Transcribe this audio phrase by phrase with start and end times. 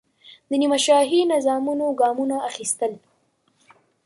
[0.49, 2.93] د نیمه شاهي نظامونو ګامونه اخیستل.